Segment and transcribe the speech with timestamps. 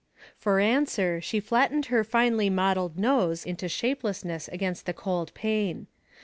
[0.35, 5.85] For answer, she flattened her finely modeled nose into shapelessness against the cold pane.